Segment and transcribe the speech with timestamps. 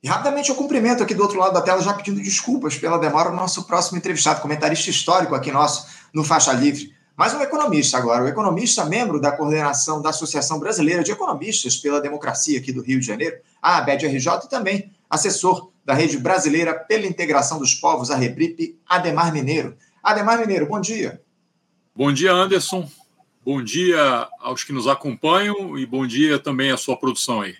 [0.00, 3.30] E rapidamente eu cumprimento aqui do outro lado da tela, já pedindo desculpas pela demora,
[3.30, 6.94] o nosso próximo entrevistado, comentarista histórico aqui nosso no Faixa Livre.
[7.16, 12.00] Mas um economista agora, o economista membro da coordenação da Associação Brasileira de Economistas pela
[12.00, 17.04] Democracia aqui do Rio de Janeiro, a ABED-RJ, e também assessor da Rede Brasileira pela
[17.04, 19.76] Integração dos Povos, a Rebrip, Ademar Mineiro.
[20.00, 21.20] Ademar Mineiro, bom dia.
[21.92, 22.88] Bom dia, Anderson.
[23.44, 27.56] Bom dia aos que nos acompanham e bom dia também à sua produção aí.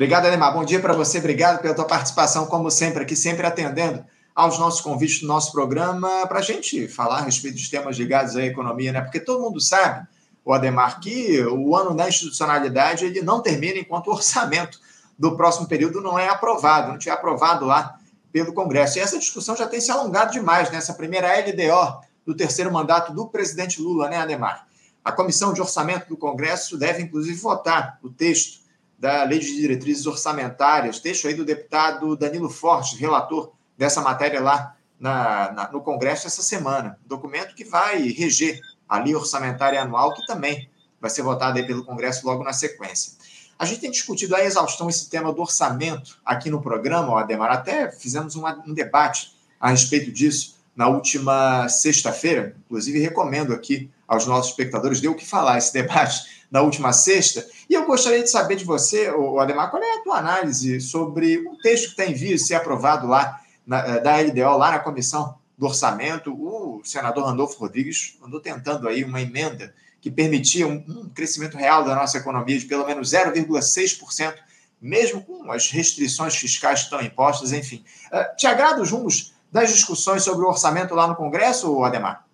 [0.00, 0.54] Obrigado, Ademar.
[0.54, 1.18] Bom dia para você.
[1.18, 4.02] Obrigado pela tua participação, como sempre, aqui, sempre atendendo
[4.34, 8.34] aos nossos convites do nosso programa para a gente falar a respeito dos temas ligados
[8.34, 9.02] à economia, né?
[9.02, 10.08] Porque todo mundo sabe,
[10.42, 14.80] o Ademar, que o ano da institucionalidade ele não termina enquanto o orçamento
[15.18, 17.98] do próximo período não é aprovado, não tinha aprovado lá
[18.32, 18.96] pelo Congresso.
[18.96, 23.28] E essa discussão já tem se alongado demais nessa primeira LDO do terceiro mandato do
[23.28, 24.66] presidente Lula, né, Ademar?
[25.04, 28.59] A Comissão de Orçamento do Congresso deve, inclusive, votar o texto
[29.00, 34.76] da Lei de Diretrizes Orçamentárias, texto aí do deputado Danilo Forte, relator dessa matéria lá
[34.98, 36.98] na, na, no Congresso essa semana.
[37.06, 40.68] Documento que vai reger a lei orçamentária anual, que também
[41.00, 43.14] vai ser votada aí pelo Congresso logo na sequência.
[43.58, 47.90] A gente tem discutido a exaustão esse tema do orçamento aqui no programa, Ademar, até
[47.90, 52.54] fizemos um, um debate a respeito disso na última sexta-feira.
[52.66, 57.46] Inclusive, recomendo aqui aos nossos espectadores, deu o que falar esse debate na última sexta.
[57.68, 61.56] E eu gostaria de saber de você, Ademar, qual é a tua análise sobre um
[61.56, 64.78] texto que está em vias de ser aprovado lá na, eh, da LDO, lá na
[64.80, 66.32] Comissão do Orçamento.
[66.32, 71.84] O senador Randolfo Rodrigues andou tentando aí uma emenda que permitia um, um crescimento real
[71.84, 74.34] da nossa economia de pelo menos 0,6%,
[74.80, 77.84] mesmo com as restrições fiscais que estão impostas, enfim.
[78.10, 82.24] Uh, te agrada os rumos das discussões sobre o orçamento lá no Congresso, Ademar?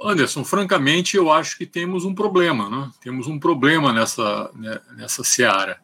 [0.00, 2.90] Anderson, francamente, eu acho que temos um problema, né?
[3.00, 5.80] Temos um problema nessa, né, nessa seara.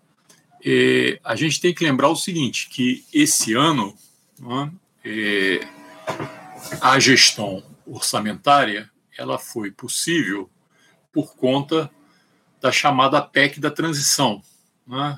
[0.64, 3.96] E a gente tem que lembrar o seguinte, que esse ano
[4.38, 4.70] né,
[6.80, 10.48] a gestão orçamentária ela foi possível
[11.12, 11.90] por conta
[12.60, 14.40] da chamada PEC da transição,
[14.86, 15.16] né,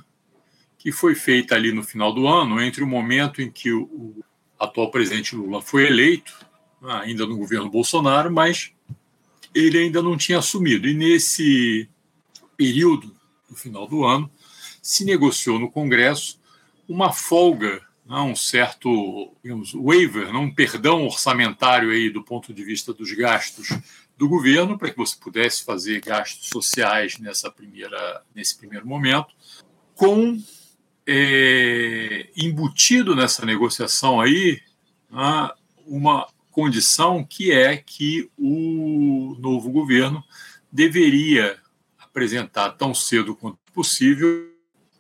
[0.79, 4.25] que foi feita ali no final do ano, entre o momento em que o
[4.59, 6.33] atual presidente Lula foi eleito,
[6.83, 8.74] ainda no governo Bolsonaro, mas
[9.55, 10.89] ele ainda não tinha assumido.
[10.89, 11.89] E nesse
[12.57, 13.15] período,
[13.49, 14.31] no final do ano,
[14.83, 16.39] se negociou no Congresso
[16.89, 22.65] uma folga, né, um certo digamos, waiver, né, um perdão orçamentário aí do ponto de
[22.65, 23.69] vista dos gastos
[24.17, 29.35] do governo, para que você pudesse fazer gastos sociais nessa primeira, nesse primeiro momento,
[29.95, 30.39] com
[31.07, 34.61] é, embutido nessa negociação aí
[35.11, 35.51] né,
[35.87, 40.23] uma condição que é que o novo governo
[40.71, 41.59] deveria
[41.99, 44.49] apresentar tão cedo quanto possível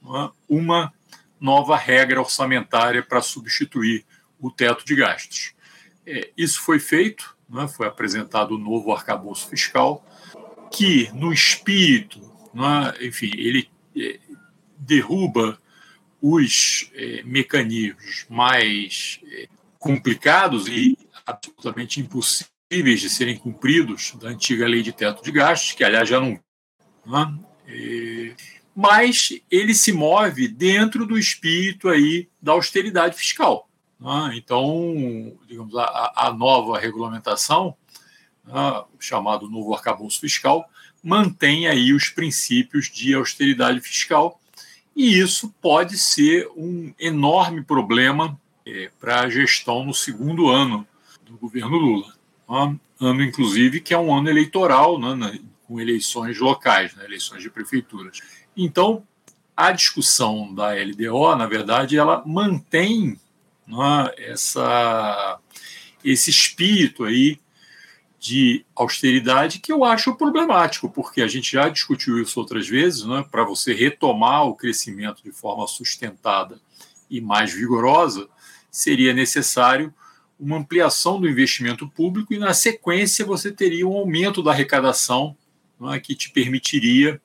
[0.02, 0.92] né, uma
[1.40, 4.04] nova regra orçamentária para substituir
[4.40, 5.54] o teto de gastos.
[6.04, 10.04] É, isso foi feito, né, foi apresentado o novo arcabouço fiscal,
[10.72, 12.20] que, no espírito,
[12.52, 14.18] né, enfim, ele é,
[14.76, 15.56] derruba
[16.20, 19.20] os é, mecanismos mais
[19.78, 25.84] complicados e absolutamente impossíveis de serem cumpridos da antiga lei de teto de gastos, que
[25.84, 26.38] aliás já não.
[27.06, 27.38] Né?
[27.68, 28.34] E,
[28.74, 33.68] mas ele se move dentro do espírito aí da austeridade fiscal.
[34.00, 34.32] Né?
[34.36, 37.76] Então, digamos, a, a nova regulamentação,
[38.44, 40.68] né, chamado novo arcabouço fiscal,
[41.02, 44.40] mantém aí os princípios de austeridade fiscal
[44.96, 50.86] e isso pode ser um enorme problema é, para a gestão no segundo ano
[51.34, 52.14] do governo Lula.
[52.48, 58.20] Ano, inclusive, que é um ano eleitoral, né, com eleições locais, né, eleições de prefeituras.
[58.56, 59.02] Então,
[59.56, 63.18] a discussão da LDO, na verdade, ela mantém
[63.66, 65.38] né, essa,
[66.04, 67.40] esse espírito aí
[68.18, 73.24] de austeridade que eu acho problemático, porque a gente já discutiu isso outras vezes, né,
[73.30, 76.60] para você retomar o crescimento de forma sustentada
[77.10, 78.28] e mais vigorosa,
[78.70, 79.92] seria necessário
[80.44, 85.34] uma ampliação do investimento público e, na sequência, você teria um aumento da arrecadação
[85.90, 87.20] é, que te permitiria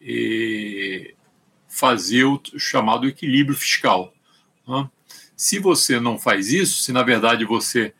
[0.00, 1.14] eh,
[1.68, 4.12] fazer o chamado equilíbrio fiscal.
[4.68, 4.88] É.
[5.36, 7.92] Se você não faz isso, se na verdade você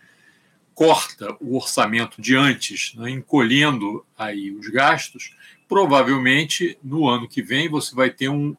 [0.74, 5.34] corta o orçamento de antes, né, encolhendo aí os gastos,
[5.68, 8.56] provavelmente no ano que vem você vai ter um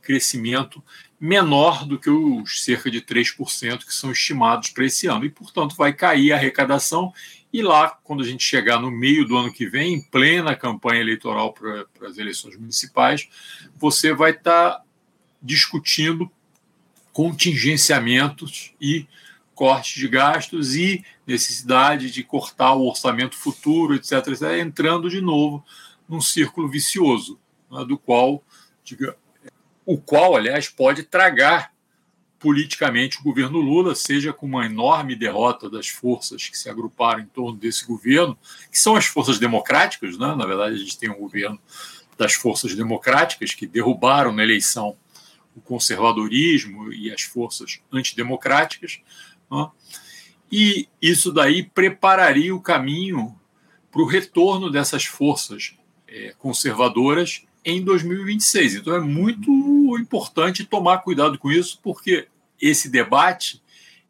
[0.00, 0.82] crescimento
[1.18, 5.24] menor do que os cerca de 3% que são estimados para esse ano.
[5.24, 7.12] E, portanto, vai cair a arrecadação.
[7.52, 11.00] E lá, quando a gente chegar no meio do ano que vem, em plena campanha
[11.00, 13.28] eleitoral para, as eleições municipais,
[13.76, 14.82] você vai estar
[15.42, 16.30] discutindo
[17.12, 19.06] contingenciamentos e
[19.54, 24.42] cortes de gastos e necessidade de cortar o orçamento futuro, etc., etc.
[24.60, 25.64] entrando de novo
[26.06, 27.40] num círculo vicioso,
[27.70, 28.44] né, do qual,
[28.84, 29.16] diga,
[29.86, 31.72] o qual, aliás, pode tragar
[32.38, 37.26] politicamente o governo Lula, seja com uma enorme derrota das forças que se agruparam em
[37.26, 38.36] torno desse governo,
[38.70, 40.34] que são as forças democráticas, né?
[40.34, 41.58] na verdade, a gente tem um governo
[42.18, 44.96] das forças democráticas que derrubaram na eleição
[45.54, 49.00] o conservadorismo e as forças antidemocráticas,
[49.50, 49.70] né?
[50.52, 53.34] e isso daí prepararia o caminho
[53.90, 55.74] para o retorno dessas forças
[56.06, 58.76] é, conservadoras em 2026.
[58.76, 59.50] Então é muito
[59.98, 62.28] importante tomar cuidado com isso, porque
[62.60, 63.62] esse debate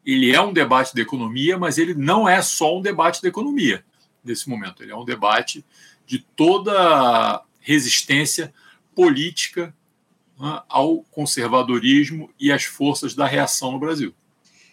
[0.05, 3.83] ele é um debate da economia, mas ele não é só um debate da economia
[4.23, 4.81] nesse momento.
[4.81, 5.65] Ele é um debate
[6.05, 8.53] de toda resistência
[8.95, 9.75] política
[10.39, 14.13] né, ao conservadorismo e às forças da reação no Brasil.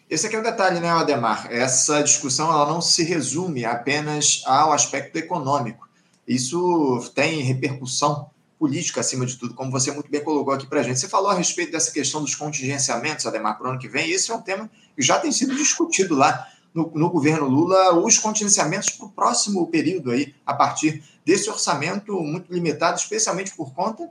[0.08, 1.48] Esse aqui é o detalhe, né, Ademar?
[1.50, 5.88] Essa discussão ela não se resume apenas ao aspecto econômico.
[6.28, 8.30] Isso tem repercussão
[8.64, 10.98] política acima de tudo, como você muito bem colocou aqui para a gente.
[10.98, 14.30] Você falou a respeito dessa questão dos contingenciamentos, Ademar, para o ano que vem, esse
[14.30, 18.88] é um tema que já tem sido discutido lá no, no governo Lula, os contingenciamentos
[18.88, 24.08] para o próximo período aí, a partir desse orçamento muito limitado, especialmente por conta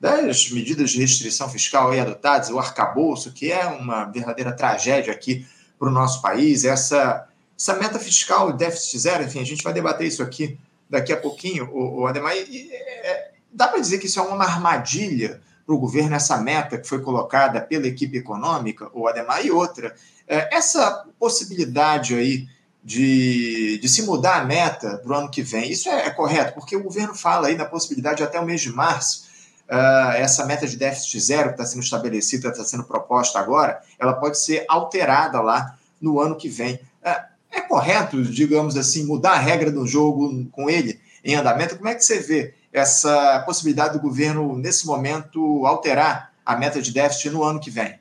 [0.00, 5.44] das medidas de restrição fiscal aí adotadas, o arcabouço, que é uma verdadeira tragédia aqui
[5.76, 7.26] para o nosso país, essa,
[7.58, 10.56] essa meta fiscal, déficit zero, enfim, a gente vai debater isso aqui
[10.88, 14.44] daqui a pouquinho, o, o Ademar, e, é, dá para dizer que isso é uma
[14.44, 19.50] armadilha para o governo, essa meta que foi colocada pela equipe econômica, o Ademar, e
[19.50, 19.94] outra,
[20.28, 22.46] é, essa possibilidade aí
[22.84, 26.54] de, de se mudar a meta para o ano que vem, isso é, é correto,
[26.54, 29.26] porque o governo fala aí na possibilidade até o mês de março
[29.68, 34.14] uh, essa meta de déficit zero que está sendo estabelecida, está sendo proposta agora, ela
[34.14, 36.74] pode ser alterada lá no ano que vem.
[37.04, 41.76] Uh, é correto, digamos assim, mudar a regra do jogo com ele em andamento?
[41.76, 46.92] Como é que você vê essa possibilidade do governo, nesse momento, alterar a meta de
[46.92, 47.98] déficit no ano que vem?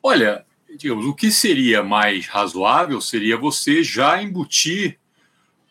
[0.00, 0.46] Olha,
[0.78, 5.00] digamos, o que seria mais razoável seria você já embutir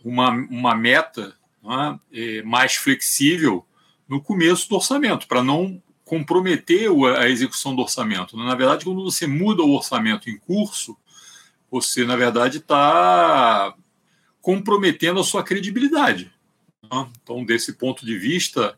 [0.04, 1.34] uma, uma meta
[2.12, 3.66] é, mais flexível
[4.10, 8.36] no começo do orçamento, para não comprometer a execução do orçamento.
[8.36, 10.98] Na verdade, quando você muda o orçamento em curso,
[11.72, 13.74] você, na verdade, está
[14.42, 16.30] comprometendo a sua credibilidade.
[16.84, 17.10] Né?
[17.22, 18.78] Então, desse ponto de vista,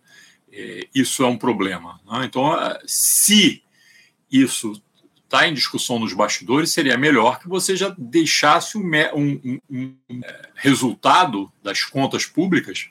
[0.52, 2.00] é, isso é um problema.
[2.06, 2.26] Né?
[2.26, 2.56] Então,
[2.86, 3.64] se
[4.32, 4.82] isso
[5.24, 10.22] está em discussão nos bastidores, seria melhor que você já deixasse um, um, um, um
[10.24, 12.90] é, resultado das contas públicas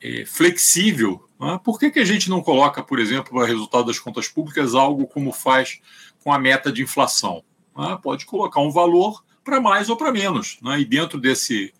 [0.00, 1.28] é, flexível.
[1.38, 1.60] Né?
[1.62, 5.06] Por que, que a gente não coloca, por exemplo, o resultado das contas públicas algo
[5.06, 5.80] como faz
[6.22, 7.42] com a meta de inflação?
[7.76, 7.98] Né?
[8.02, 10.58] Pode colocar um valor para mais ou para menos.
[10.62, 10.80] Né?
[10.80, 11.74] E dentro desse,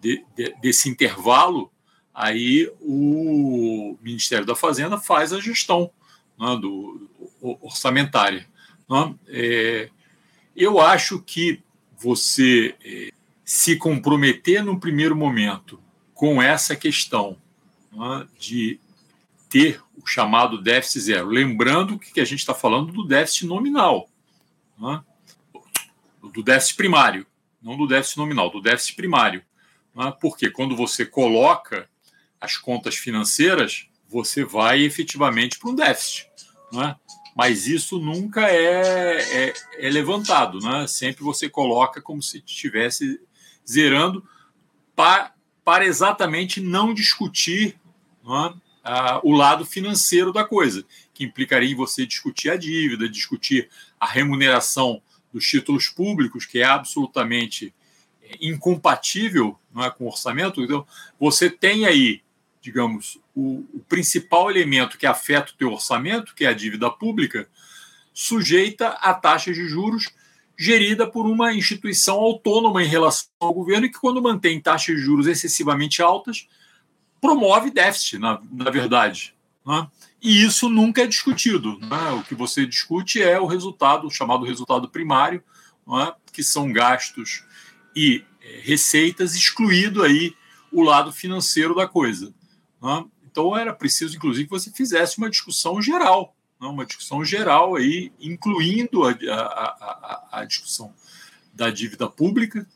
[0.00, 1.72] de, de, desse intervalo,
[2.20, 5.90] aí o Ministério da Fazenda faz a gestão
[6.38, 7.08] né, do,
[7.40, 8.46] orçamentária.
[8.88, 9.14] Né?
[9.28, 9.90] É,
[10.54, 11.62] eu acho que
[11.98, 13.10] você é,
[13.42, 15.80] se comprometer no primeiro momento
[16.12, 17.38] com essa questão
[17.90, 18.78] né, de
[19.48, 21.28] ter o chamado déficit zero.
[21.28, 24.10] Lembrando que a gente está falando do déficit nominal,
[24.78, 25.02] né,
[26.34, 27.26] do déficit primário,
[27.62, 29.42] não do déficit nominal, do déficit primário.
[29.94, 31.88] Né, porque quando você coloca
[32.40, 36.28] as contas financeiras, você vai efetivamente para um déficit.
[36.72, 36.96] Né?
[37.36, 40.58] Mas isso nunca é, é, é levantado.
[40.60, 40.86] Né?
[40.86, 43.20] Sempre você coloca como se estivesse
[43.68, 44.26] zerando
[44.96, 45.32] para
[45.64, 47.78] para exatamente não discutir
[48.24, 53.08] não é, a, o lado financeiro da coisa, que implicaria em você discutir a dívida,
[53.08, 53.68] discutir
[53.98, 57.74] a remuneração dos títulos públicos, que é absolutamente
[58.22, 60.62] é, incompatível não é, com o orçamento.
[60.62, 60.86] Então,
[61.18, 62.22] você tem aí,
[62.60, 67.48] digamos, o, o principal elemento que afeta o teu orçamento, que é a dívida pública,
[68.12, 70.08] sujeita a taxas de juros
[70.58, 75.00] gerida por uma instituição autônoma em relação ao governo e que, quando mantém taxas de
[75.00, 76.46] juros excessivamente altas,
[77.18, 79.34] promove déficit, na, na verdade.
[79.64, 79.88] Né?
[80.20, 81.78] E isso nunca é discutido.
[81.78, 82.10] Né?
[82.10, 85.42] O que você discute é o resultado, o chamado resultado primário,
[85.86, 86.12] né?
[86.30, 87.42] que são gastos
[87.96, 90.34] e é, receitas, excluído aí
[90.70, 92.34] o lado financeiro da coisa.
[92.82, 93.04] Né?
[93.30, 98.12] Então era preciso, inclusive, que você fizesse uma discussão geral né, uma discussão geral aí,
[98.20, 100.92] incluindo a, a, a, a discussão
[101.54, 102.66] da dívida pública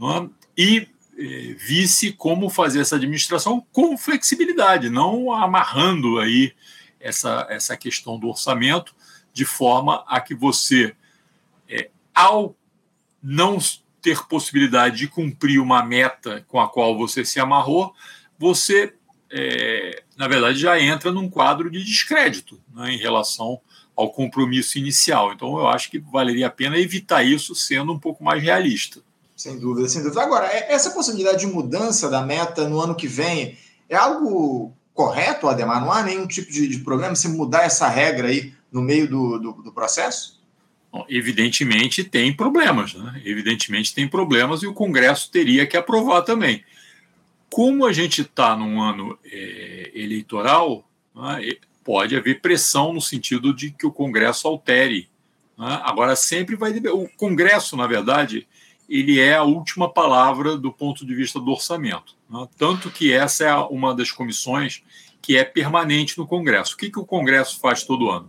[0.00, 6.54] né, e eh, visse como fazer essa administração com flexibilidade, não amarrando aí
[6.98, 8.94] essa, essa questão do orçamento
[9.32, 10.96] de forma a que você
[12.14, 12.54] ao
[13.20, 13.58] não
[14.00, 17.92] ter possibilidade de cumprir uma meta com a qual você se amarrou,
[18.38, 18.94] você,
[19.36, 23.60] é, na verdade, já entra num quadro de descrédito né, em relação
[23.96, 25.32] ao compromisso inicial.
[25.32, 29.00] Então, eu acho que valeria a pena evitar isso sendo um pouco mais realista.
[29.36, 30.22] Sem dúvida, sem dúvida.
[30.22, 35.48] Agora, é, essa possibilidade de mudança da meta no ano que vem é algo correto,
[35.48, 35.80] Ademar?
[35.80, 39.38] Não há nenhum tipo de, de problema se mudar essa regra aí no meio do,
[39.38, 40.40] do, do processo?
[40.92, 43.20] Bom, evidentemente tem problemas, né?
[43.24, 46.62] Evidentemente tem problemas e o Congresso teria que aprovar também.
[47.54, 50.84] Como a gente está num ano é, eleitoral,
[51.14, 51.52] né,
[51.84, 55.08] pode haver pressão no sentido de que o Congresso altere.
[55.56, 55.80] Né?
[55.84, 56.76] Agora, sempre vai.
[56.88, 58.48] O Congresso, na verdade,
[58.88, 62.16] ele é a última palavra do ponto de vista do orçamento.
[62.28, 62.44] Né?
[62.58, 64.82] Tanto que essa é uma das comissões
[65.22, 66.74] que é permanente no Congresso.
[66.74, 68.28] O que, que o Congresso faz todo ano?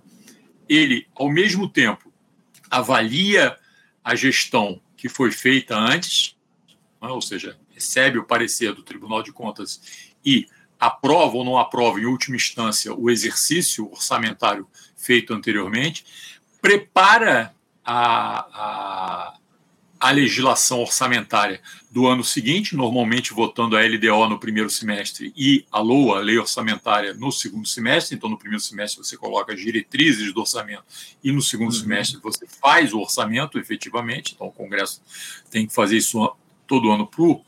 [0.69, 2.13] Ele, ao mesmo tempo,
[2.69, 3.57] avalia
[4.03, 6.35] a gestão que foi feita antes,
[7.01, 7.09] né?
[7.09, 10.47] ou seja, recebe o parecer do Tribunal de Contas e
[10.79, 16.05] aprova ou não aprova, em última instância, o exercício orçamentário feito anteriormente,
[16.61, 17.53] prepara
[17.83, 19.37] a, a,
[19.99, 25.79] a legislação orçamentária do ano seguinte, normalmente votando a LDO no primeiro semestre e a
[25.79, 28.15] LOA, a lei orçamentária, no segundo semestre.
[28.15, 30.83] Então, no primeiro semestre você coloca as diretrizes do orçamento
[31.23, 31.79] e no segundo uhum.
[31.79, 34.33] semestre você faz o orçamento efetivamente.
[34.33, 35.01] Então, o Congresso
[35.51, 36.35] tem que fazer isso
[36.67, 37.45] todo ano para o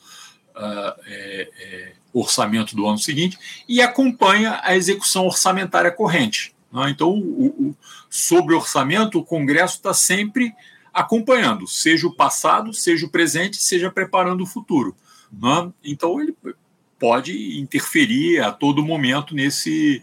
[0.58, 3.38] uh, é, é, orçamento do ano seguinte
[3.68, 6.54] e acompanha a execução orçamentária corrente.
[6.72, 6.90] Né?
[6.90, 7.76] Então, o, o,
[8.10, 10.54] sobre orçamento, o Congresso está sempre
[10.94, 14.96] acompanhando, seja o passado, seja o presente, seja preparando o futuro.
[15.32, 15.72] Né?
[15.84, 16.36] Então, ele
[17.00, 20.02] pode interferir a todo momento nesse,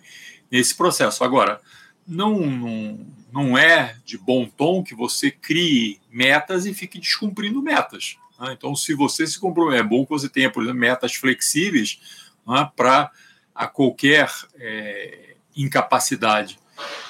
[0.50, 1.25] nesse processo.
[1.25, 1.61] Agora,
[2.06, 8.16] não, não, não é de bom tom que você crie metas e fique descumprindo metas.
[8.38, 8.52] Né?
[8.52, 12.00] Então, se você se compromete, é bom que você tenha, por exemplo, metas flexíveis
[12.46, 13.10] né, para
[13.54, 16.58] a qualquer é, incapacidade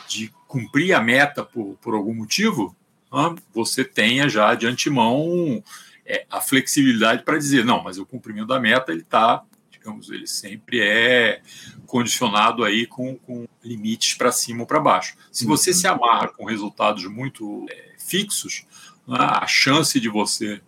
[0.08, 2.76] de cumprir a meta por, por algum motivo,
[3.12, 5.62] né, você tenha já de antemão
[6.04, 10.26] é, a flexibilidade para dizer, não, mas o cumprimento da meta ele está, digamos, ele
[10.26, 11.40] sempre é
[11.86, 15.16] condicionado aí com, com limites para cima ou para baixo.
[15.32, 15.76] Se você uhum.
[15.76, 18.66] se amarra com resultados muito é, fixos,
[19.08, 20.60] né, a chance de você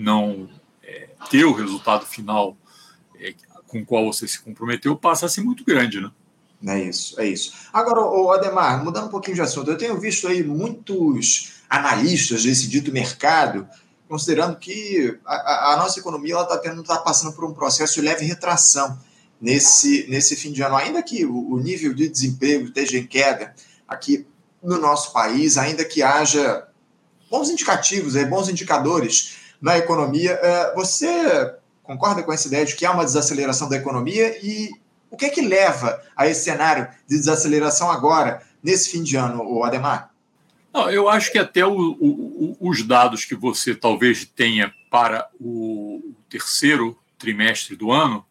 [0.00, 0.48] não
[0.82, 2.56] é, ter o resultado final
[3.18, 3.34] é,
[3.66, 6.10] com o qual você se comprometeu passa a ser muito grande, né?
[6.66, 7.52] É isso, é isso.
[7.72, 12.68] Agora, o Ademar, mudando um pouquinho de assunto, eu tenho visto aí muitos analistas desse
[12.68, 13.66] dito mercado
[14.10, 18.98] considerando que a, a nossa economia está tá passando por um processo de leve retração
[19.40, 23.54] nesse, nesse fim de ano, ainda que o, o nível de desemprego esteja em queda
[23.86, 24.26] aqui
[24.60, 26.66] no nosso país, ainda que haja
[27.30, 30.32] bons indicativos, é, bons indicadores na economia.
[30.32, 34.70] É, você concorda com essa ideia de que há uma desaceleração da economia e
[35.10, 39.42] o que é que leva a esse cenário de desaceleração agora, nesse fim de ano,
[39.42, 40.10] o Ademar?
[40.72, 46.14] Não, eu acho que até o, o, os dados que você talvez tenha para o
[46.28, 48.24] terceiro trimestre do ano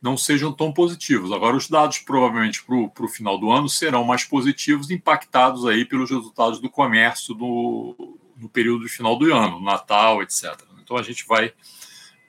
[0.00, 1.32] não sejam tão positivos.
[1.32, 6.10] Agora, os dados provavelmente para o final do ano serão mais positivos, impactados aí pelos
[6.10, 10.54] resultados do comércio no, no período final do ano, Natal, etc.
[10.82, 11.52] Então a gente vai,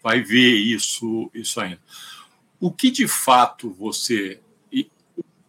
[0.01, 1.81] vai ver isso, isso ainda.
[2.59, 4.39] O que de fato você.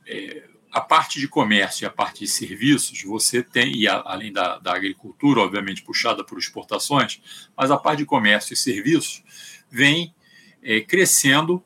[0.07, 4.33] É, a parte de comércio e a parte de serviços, você tem, e a, além
[4.33, 7.21] da, da agricultura, obviamente puxada por exportações,
[7.57, 9.23] mas a parte de comércio e serviços
[9.71, 10.15] vem
[10.63, 11.63] é, crescendo,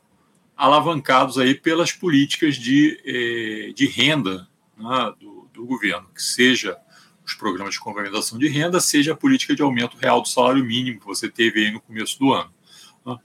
[0.57, 6.79] alavancados aí pelas políticas de, é, de renda né, do, do governo, que seja
[7.25, 11.00] os programas de complementação de renda, seja a política de aumento real do salário mínimo
[11.00, 12.52] que você teve aí no começo do ano.
[13.07, 13.17] Né?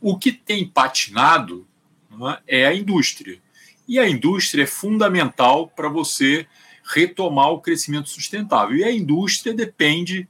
[0.00, 1.66] O que tem patinado
[2.10, 3.40] né, é a indústria.
[3.86, 6.46] E a indústria é fundamental para você
[6.84, 8.76] retomar o crescimento sustentável.
[8.76, 10.28] E a indústria depende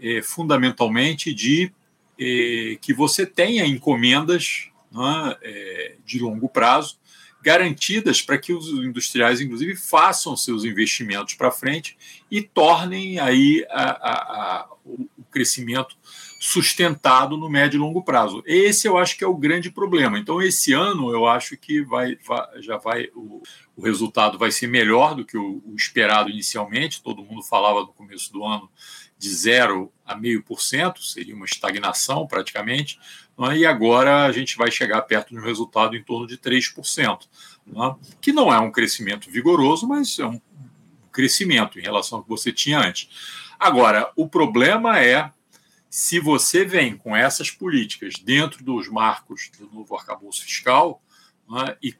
[0.00, 1.72] é, fundamentalmente de
[2.18, 6.98] é, que você tenha encomendas né, é, de longo prazo
[7.42, 11.96] garantidas para que os industriais, inclusive, façam seus investimentos para frente
[12.30, 15.96] e tornem aí a, a, a, o crescimento
[16.40, 18.42] sustentado no médio e longo prazo.
[18.46, 20.18] Esse eu acho que é o grande problema.
[20.18, 23.42] Então, esse ano eu acho que vai, vai já vai o,
[23.76, 27.02] o, resultado vai ser melhor do que o, o, esperado inicialmente.
[27.02, 28.70] Todo mundo falava no começo do ano
[29.18, 32.98] de zero a meio por cento, seria uma estagnação praticamente.
[33.48, 33.56] É?
[33.56, 37.20] e agora a gente vai chegar perto de um resultado em torno de 3%,
[37.68, 38.14] é?
[38.20, 40.40] que não é um crescimento vigoroso, mas é um
[41.10, 43.08] crescimento em relação ao que você tinha antes.
[43.58, 45.30] Agora, o problema é
[45.88, 51.02] se você vem com essas políticas dentro dos marcos do novo arcabouço fiscal
[51.48, 51.94] né, e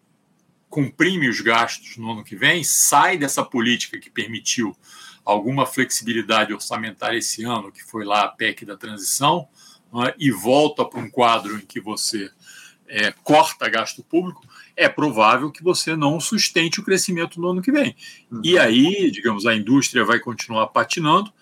[0.68, 4.76] comprime os gastos no ano que vem, sai dessa política que permitiu
[5.24, 9.48] alguma flexibilidade orçamentária esse ano, que foi lá a PEC da transição,
[9.92, 12.30] né, e volta para um quadro em que você
[12.88, 14.42] é, corta gasto público,
[14.76, 17.94] é provável que você não sustente o crescimento no ano que vem.
[18.30, 18.40] Uhum.
[18.42, 21.32] E aí, digamos, a indústria vai continuar patinando.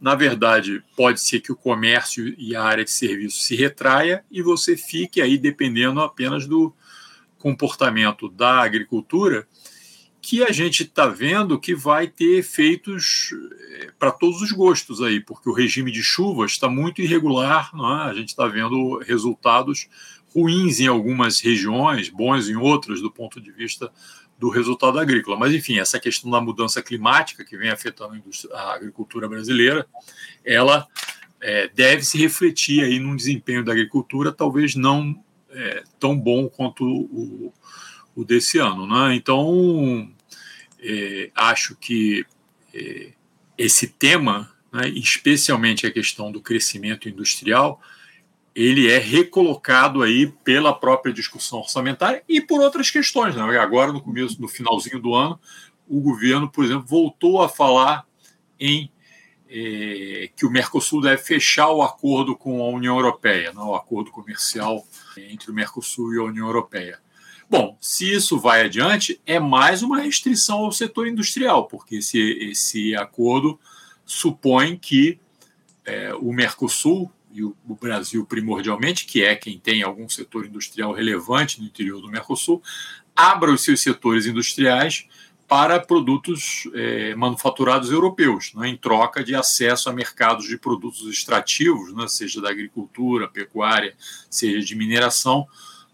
[0.00, 4.42] Na verdade, pode ser que o comércio e a área de serviços se retraia e
[4.42, 6.74] você fique aí dependendo apenas do
[7.38, 9.46] comportamento da agricultura,
[10.26, 13.28] que a gente está vendo que vai ter efeitos
[13.74, 18.08] eh, para todos os gostos aí, porque o regime de chuvas está muito irregular, é?
[18.08, 19.86] a gente está vendo resultados
[20.34, 23.92] ruins em algumas regiões, bons em outras, do ponto de vista
[24.38, 25.36] do resultado agrícola.
[25.36, 28.18] Mas, enfim, essa questão da mudança climática que vem afetando
[28.50, 29.86] a, agricultura brasileira,
[30.42, 30.88] ela
[31.38, 36.82] é, deve se refletir aí num desempenho da agricultura, talvez não é, tão bom quanto
[36.82, 37.52] o,
[38.14, 38.86] o desse ano.
[38.86, 39.14] Né?
[39.16, 40.10] Então,
[40.80, 42.24] é, acho que
[42.72, 43.12] é,
[43.56, 47.80] esse tema, né, especialmente a questão do crescimento industrial,
[48.54, 53.34] ele é recolocado aí pela própria discussão orçamentária e por outras questões.
[53.34, 53.42] Né?
[53.58, 55.40] Agora, no começo, no finalzinho do ano,
[55.88, 58.06] o governo, por exemplo, voltou a falar
[58.58, 58.90] em
[59.48, 63.60] é, que o Mercosul deve fechar o acordo com a União Europeia, né?
[63.60, 64.84] o acordo comercial
[65.16, 67.00] entre o Mercosul e a União Europeia.
[67.48, 72.96] Bom, se isso vai adiante, é mais uma restrição ao setor industrial, porque esse, esse
[72.96, 73.58] acordo
[74.06, 75.18] supõe que
[75.84, 80.92] é, o Mercosul e o, o, Brasil primordialmente, que é quem tem algum setor industrial
[80.92, 82.62] relevante no interior do Mercosul,
[83.14, 85.06] abra os seus setores industriais
[85.46, 91.94] para produtos é, manufaturados europeus, né, em troca de acesso a mercados de produtos extrativos,
[91.94, 93.94] né, seja da agricultura, pecuária,
[94.30, 95.46] seja de mineração,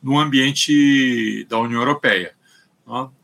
[0.02, 2.34] no ambiente da União Europeia.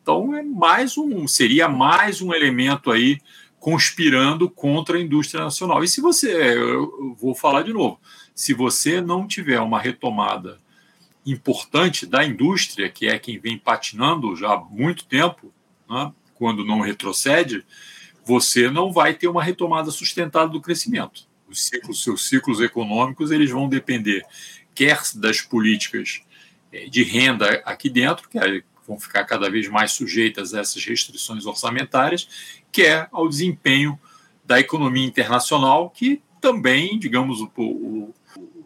[0.01, 3.19] Então, é mais um, seria mais um elemento aí
[3.59, 5.83] conspirando contra a indústria nacional.
[5.83, 7.99] E se você, eu vou falar de novo,
[8.33, 10.61] se você não tiver uma retomada
[11.25, 15.53] importante da indústria, que é quem vem patinando já há muito tempo,
[15.91, 17.67] né, quando não retrocede,
[18.25, 21.27] você não vai ter uma retomada sustentada do crescimento.
[21.49, 24.25] Os ciclos, seus ciclos econômicos, eles vão depender
[24.77, 26.21] quer das políticas
[26.91, 28.39] de renda aqui dentro, que
[28.87, 32.29] vão ficar cada vez mais sujeitas a essas restrições orçamentárias,
[32.71, 33.99] quer ao desempenho
[34.45, 38.15] da economia internacional, que também, digamos, o, o,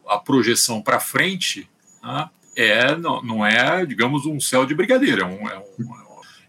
[0.06, 1.68] a projeção para frente
[2.02, 5.94] né, é, não, não, é, digamos, um céu de brigadeiro, é, um, é, um,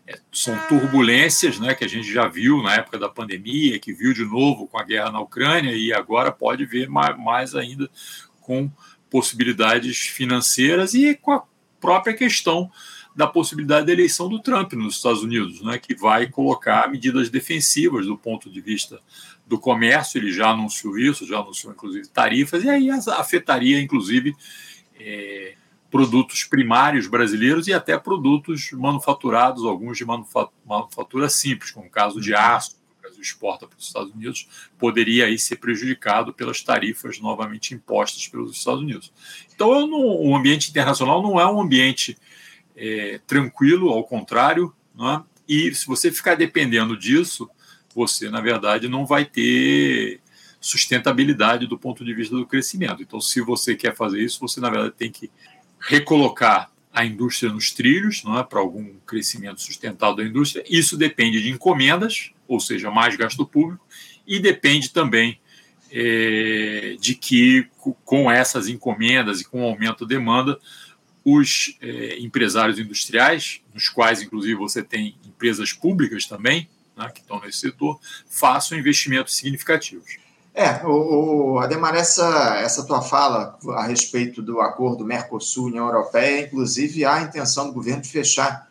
[0.08, 4.14] é são turbulências né, que a gente já viu na época da pandemia, que viu
[4.14, 7.90] de novo com a guerra na Ucrânia e agora pode ver mais, mais ainda
[8.42, 8.70] com
[9.10, 11.44] possibilidades financeiras e com a
[11.82, 12.72] própria questão
[13.14, 18.06] da possibilidade da eleição do Trump nos Estados Unidos, né, que vai colocar medidas defensivas
[18.06, 19.02] do ponto de vista
[19.46, 20.18] do comércio.
[20.18, 24.34] Ele já anunciou isso, já anunciou inclusive tarifas, e aí afetaria inclusive
[24.98, 25.56] é,
[25.90, 32.34] produtos primários brasileiros e até produtos manufaturados, alguns de manufatura simples, como o caso de
[32.34, 32.81] aço, que o Brasil
[33.22, 38.82] exporta para os Estados Unidos, poderia aí ser prejudicado pelas tarifas novamente impostas pelos Estados
[38.82, 39.12] Unidos.
[39.54, 42.18] Então, o ambiente internacional não é um ambiente
[42.76, 45.22] é, tranquilo, ao contrário, é?
[45.48, 47.50] e se você ficar dependendo disso,
[47.94, 50.22] você, na verdade, não vai ter
[50.60, 53.02] sustentabilidade do ponto de vista do crescimento.
[53.02, 55.30] Então, se você quer fazer isso, você, na verdade, tem que
[55.80, 60.64] recolocar a indústria nos trilhos, não é, para algum crescimento sustentável da indústria.
[60.70, 63.86] Isso depende de encomendas, ou seja, mais gasto público,
[64.28, 65.40] e depende também
[65.92, 67.68] é, de que,
[68.06, 70.60] com essas encomendas e com o aumento da demanda,
[71.24, 77.40] os é, empresários industriais, nos quais, inclusive, você tem empresas públicas também, né, que estão
[77.40, 80.18] nesse setor, façam investimentos significativos.
[80.54, 87.06] É, o, o, Ademar, essa, essa tua fala a respeito do acordo Mercosul-União Europeia, inclusive
[87.06, 88.71] há a intenção do governo de fechar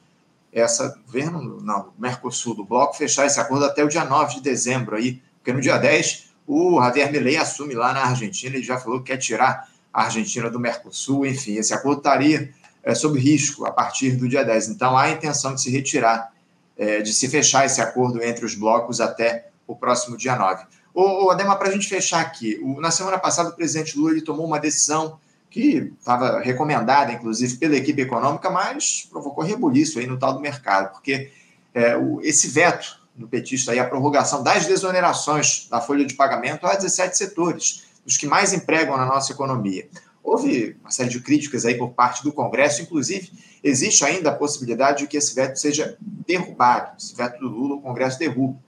[0.53, 4.97] essa, governo, não, Mercosul, do bloco, fechar esse acordo até o dia 9 de dezembro
[4.97, 9.01] aí, porque no dia 10 o Javier Milei assume lá na Argentina, ele já falou
[9.01, 13.71] que quer tirar a Argentina do Mercosul, enfim, esse acordo estaria é, sob risco a
[13.71, 14.69] partir do dia 10.
[14.69, 16.33] Então, há a intenção de se retirar,
[16.77, 20.65] é, de se fechar esse acordo entre os blocos até o próximo dia 9.
[20.95, 24.13] Ô, ô Adema, para a gente fechar aqui, o, na semana passada o presidente Lula
[24.13, 25.19] ele tomou uma decisão
[25.51, 30.93] que estava recomendada, inclusive, pela equipe econômica, mas provocou rebuliço aí no tal do mercado,
[30.93, 31.31] porque
[31.75, 36.67] é, o, esse veto no petista aí a prorrogação das desonerações da folha de pagamento
[36.67, 39.89] a 17 setores, os que mais empregam na nossa economia.
[40.23, 43.33] Houve uma série de críticas aí por parte do Congresso, inclusive
[43.63, 46.97] existe ainda a possibilidade de que esse veto seja derrubado.
[46.99, 48.59] Esse veto do Lula, o Congresso derruba.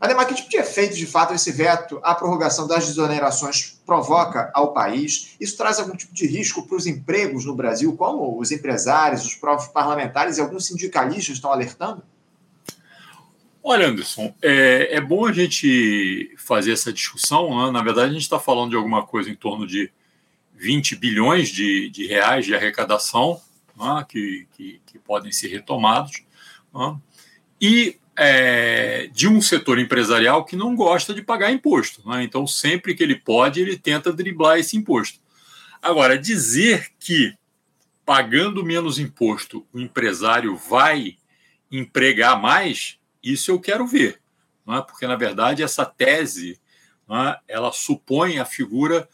[0.00, 4.72] Ademar, que tipo de efeito, de fato, esse veto, a prorrogação das desonerações provoca ao
[4.72, 5.34] país?
[5.40, 9.34] Isso traz algum tipo de risco para os empregos no Brasil, como os empresários, os
[9.34, 12.02] próprios parlamentares e alguns sindicalistas estão alertando?
[13.62, 17.66] Olha, Anderson, é, é bom a gente fazer essa discussão.
[17.66, 17.72] Né?
[17.72, 19.90] Na verdade, a gente está falando de alguma coisa em torno de
[20.54, 23.40] 20 bilhões de, de reais de arrecadação
[23.76, 24.06] né?
[24.08, 26.22] que, que, que, podem ser retomados.
[26.72, 26.96] Né?
[27.60, 32.02] E é, de um setor empresarial que não gosta de pagar imposto.
[32.04, 32.24] Né?
[32.24, 35.20] Então, sempre que ele pode, ele tenta driblar esse imposto.
[35.80, 37.32] Agora, dizer que
[38.04, 41.16] pagando menos imposto o empresário vai
[41.70, 44.20] empregar mais, isso eu quero ver.
[44.66, 44.82] Né?
[44.84, 46.58] Porque, na verdade, essa tese
[47.08, 49.08] né, ela supõe a figura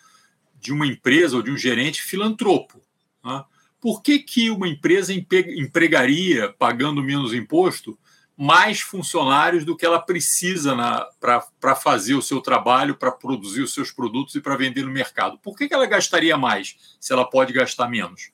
[0.59, 2.81] de uma empresa ou de um gerente filantropo.
[3.23, 3.45] Né?
[3.79, 7.99] Por que, que uma empresa empregaria, pagando menos imposto,
[8.37, 10.77] mais funcionários do que ela precisa
[11.21, 15.39] para fazer o seu trabalho, para produzir os seus produtos e para vender no mercado.
[15.39, 18.33] Por que, que ela gastaria mais se ela pode gastar menos?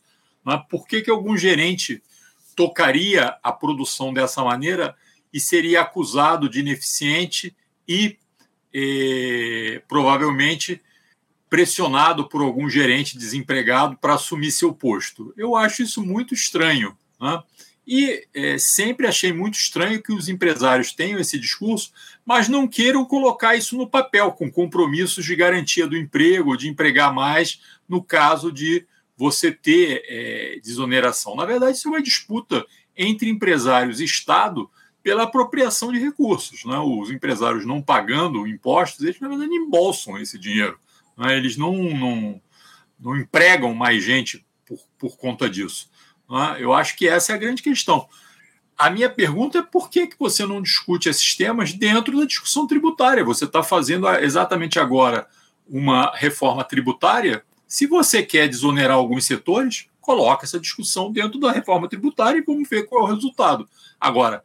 [0.48, 0.56] É?
[0.70, 2.02] Por que, que algum gerente
[2.56, 4.96] tocaria a produção dessa maneira
[5.32, 7.54] e seria acusado de ineficiente
[7.86, 8.18] e
[8.72, 10.80] eh, provavelmente
[11.48, 15.34] pressionado por algum gerente desempregado para assumir seu posto?
[15.36, 16.96] Eu acho isso muito estranho.
[17.20, 17.42] Né?
[17.92, 21.90] E é, sempre achei muito estranho que os empresários tenham esse discurso,
[22.24, 27.12] mas não queiram colocar isso no papel, com compromissos de garantia do emprego, de empregar
[27.12, 31.34] mais, no caso de você ter é, desoneração.
[31.34, 32.64] Na verdade, isso é uma disputa
[32.96, 34.70] entre empresários e Estado
[35.02, 36.64] pela apropriação de recursos.
[36.64, 36.78] Né?
[36.78, 40.78] Os empresários não pagando impostos, eles, na verdade, embolsam esse dinheiro.
[41.18, 41.36] Né?
[41.36, 42.40] Eles não, não,
[43.00, 45.89] não empregam mais gente por, por conta disso.
[46.30, 46.62] É?
[46.62, 48.08] Eu acho que essa é a grande questão.
[48.78, 52.66] A minha pergunta é por que, que você não discute esses temas dentro da discussão
[52.66, 53.24] tributária?
[53.24, 55.26] Você está fazendo exatamente agora
[55.68, 57.44] uma reforma tributária.
[57.68, 62.68] Se você quer desonerar alguns setores, coloca essa discussão dentro da reforma tributária e vamos
[62.68, 63.68] ver qual é o resultado.
[64.00, 64.42] Agora,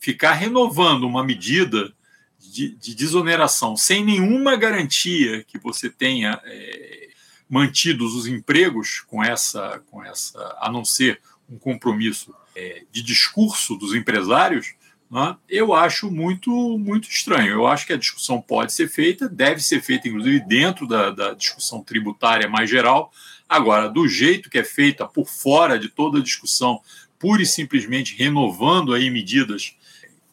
[0.00, 1.92] ficar renovando uma medida
[2.38, 7.05] de, de desoneração sem nenhuma garantia que você tenha é,
[7.48, 13.76] mantidos os empregos com essa, com essa, a não ser um compromisso é, de discurso
[13.76, 14.74] dos empresários,
[15.10, 17.52] né, eu acho muito, muito estranho.
[17.52, 21.34] Eu acho que a discussão pode ser feita, deve ser feita, inclusive, dentro da, da
[21.34, 23.12] discussão tributária mais geral.
[23.48, 26.80] Agora, do jeito que é feita, por fora de toda a discussão,
[27.18, 29.76] pura e simplesmente renovando aí medidas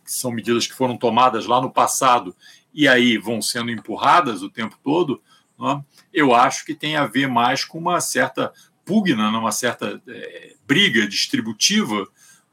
[0.04, 2.36] que são medidas que foram tomadas lá no passado
[2.74, 5.22] e aí vão sendo empurradas o tempo todo?
[6.14, 8.52] Eu acho que tem a ver mais com uma certa
[8.86, 12.08] pugna, numa certa é, briga distributiva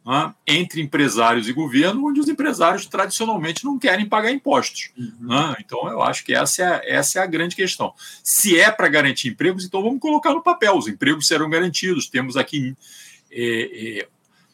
[0.05, 4.91] né, entre empresários e governo, onde os empresários tradicionalmente não querem pagar impostos.
[4.97, 5.13] Uhum.
[5.21, 5.57] Né?
[5.61, 7.95] Então, eu acho que essa é, essa é a grande questão.
[8.23, 12.09] Se é para garantir empregos, então vamos colocar no papel: os empregos serão garantidos.
[12.09, 12.75] Temos aqui
[13.31, 14.09] é, é,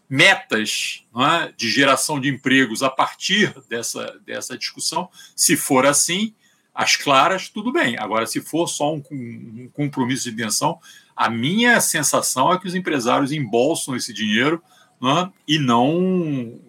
[0.08, 5.08] metas né, de geração de empregos a partir dessa, dessa discussão.
[5.34, 6.34] Se for assim,
[6.76, 7.96] as claras, tudo bem.
[7.98, 10.78] Agora, se for só um, um compromisso de intenção,
[11.16, 14.62] a minha sensação é que os empresários embolsam esse dinheiro
[15.00, 16.60] né, e não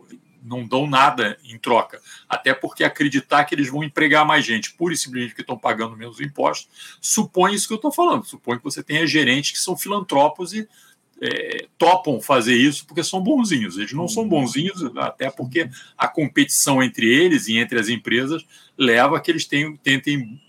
[0.42, 2.02] não dão nada em troca.
[2.30, 5.98] Até porque acreditar que eles vão empregar mais gente, pura e simplesmente que estão pagando
[5.98, 6.70] menos impostos,
[7.02, 8.24] supõe isso que eu estou falando.
[8.24, 10.66] Supõe que você tenha gerentes que são filantropos e
[11.22, 13.78] é, topam fazer isso porque são bonzinhos.
[13.78, 18.46] Eles não são bonzinhos, até porque a competição entre eles e entre as empresas
[18.78, 20.40] leva a que eles tenham, tentem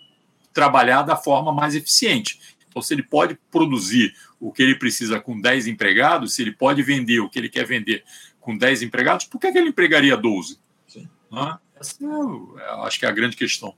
[0.53, 2.41] trabalhar da forma mais eficiente.
[2.69, 6.83] Então, se ele pode produzir o que ele precisa com 10 empregados, se ele pode
[6.83, 8.05] vender o que ele quer vender
[8.41, 10.59] com 10 empregados, por que, que ele empregaria 12?
[11.31, 13.75] Ah, essa é, acho que é a grande questão.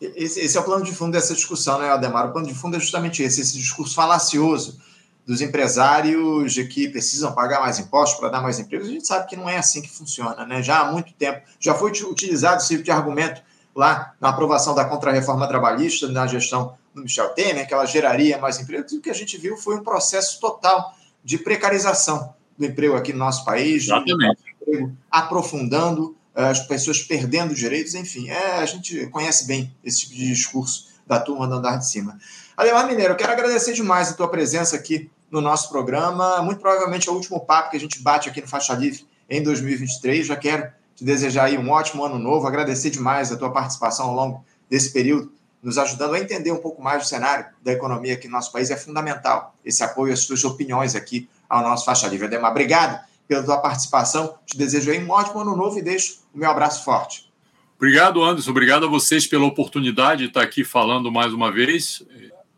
[0.00, 2.28] Esse, esse, é o plano de fundo dessa discussão, né, Ademar?
[2.28, 4.78] O plano de fundo é justamente esse, esse discurso falacioso
[5.26, 8.88] dos empresários de que precisam pagar mais impostos para dar mais empregos.
[8.88, 10.62] A gente sabe que não é assim que funciona, né?
[10.62, 13.42] Já há muito tempo, já foi utilizado esse tipo de argumento
[13.74, 18.58] lá na aprovação da contrarreforma trabalhista, na gestão do Michel Temer, que ela geraria mais
[18.60, 22.94] empregos, e o que a gente viu foi um processo total de precarização do emprego
[22.94, 29.08] aqui no nosso país, emprego aprofundando, eh, as pessoas perdendo direitos, enfim, é, a gente
[29.08, 32.18] conhece bem esse tipo de discurso da turma do andar de cima.
[32.56, 37.08] Ademar Mineiro, eu quero agradecer demais a tua presença aqui no nosso programa, muito provavelmente
[37.08, 40.36] é o último papo que a gente bate aqui no Faixa Livre em 2023, já
[40.36, 44.44] quero te desejar aí um ótimo ano novo, agradecer demais a tua participação ao longo
[44.70, 48.34] desse período, nos ajudando a entender um pouco mais o cenário da economia aqui no
[48.34, 48.70] nosso país.
[48.70, 52.26] É fundamental esse apoio, as tuas opiniões aqui ao nosso Faixa Livre.
[52.26, 54.38] Ademar, obrigado pela tua participação.
[54.46, 57.30] Te desejo aí um ótimo ano novo e deixo o meu abraço forte.
[57.76, 58.50] Obrigado, Anderson.
[58.50, 62.02] Obrigado a vocês pela oportunidade de estar aqui falando mais uma vez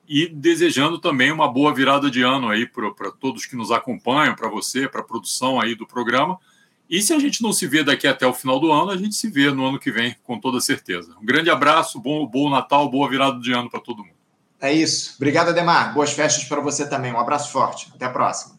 [0.08, 4.48] e desejando também uma boa virada de ano aí para todos que nos acompanham, para
[4.48, 6.38] você, para a produção aí do programa.
[6.88, 9.14] E se a gente não se vê daqui até o final do ano, a gente
[9.14, 11.14] se vê no ano que vem, com toda certeza.
[11.20, 14.16] Um grande abraço, bom, bom Natal, boa virada de ano para todo mundo.
[14.58, 15.14] É isso.
[15.16, 15.92] Obrigado, Ademar.
[15.92, 17.12] Boas festas para você também.
[17.12, 17.90] Um abraço forte.
[17.94, 18.58] Até a próxima.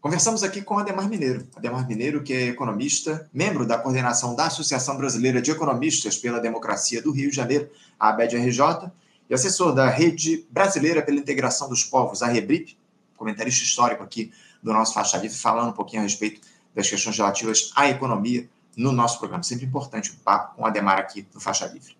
[0.00, 1.46] Conversamos aqui com Ademar Mineiro.
[1.56, 7.00] Ademar Mineiro, que é economista, membro da coordenação da Associação Brasileira de Economistas pela Democracia
[7.00, 8.90] do Rio de Janeiro, a ABED-RJ,
[9.28, 12.78] e assessor da Rede Brasileira pela Integração dos Povos, a REBRIP,
[13.16, 16.40] comentarista histórico aqui do nosso Faixa Livre, falando um pouquinho a respeito
[16.74, 19.42] das questões relativas à economia no nosso programa.
[19.42, 21.96] Sempre importante o papo com o Ademar aqui no Faixa Livre.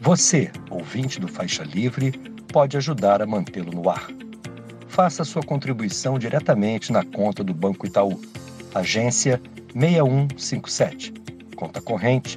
[0.00, 2.12] Você, ouvinte do Faixa Livre,
[2.52, 4.08] pode ajudar a mantê-lo no ar
[4.92, 8.20] faça sua contribuição diretamente na conta do Banco Itaú.
[8.74, 9.40] Agência
[9.74, 11.14] 6157.
[11.56, 12.36] Conta corrente